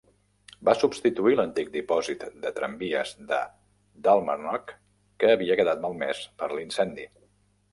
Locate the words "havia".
5.35-5.59